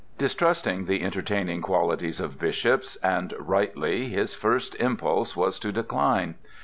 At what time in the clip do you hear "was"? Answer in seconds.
5.37-5.59